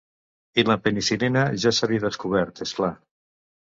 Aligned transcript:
I 0.61 0.65
la 0.69 0.77
penicil·lina 0.85 1.45
ja 1.67 1.77
s’havia 1.81 2.07
descobert, 2.09 2.67
és 2.71 2.79
clar. 2.83 2.95